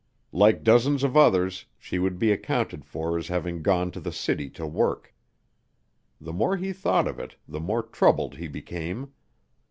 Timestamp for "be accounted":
2.17-2.85